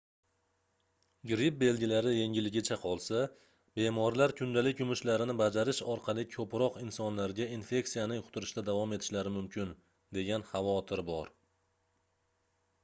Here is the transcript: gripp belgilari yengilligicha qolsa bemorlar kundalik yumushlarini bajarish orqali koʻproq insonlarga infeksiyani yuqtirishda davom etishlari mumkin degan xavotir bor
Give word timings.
gripp 1.31 1.57
belgilari 1.63 2.11
yengilligicha 2.19 2.77
qolsa 2.85 3.19
bemorlar 3.79 4.33
kundalik 4.39 4.79
yumushlarini 4.83 5.35
bajarish 5.41 5.81
orqali 5.95 6.23
koʻproq 6.35 6.79
insonlarga 6.85 7.47
infeksiyani 7.57 8.17
yuqtirishda 8.21 8.63
davom 8.71 8.95
etishlari 8.97 9.35
mumkin 9.35 9.75
degan 10.19 10.47
xavotir 10.53 11.05
bor 11.11 11.31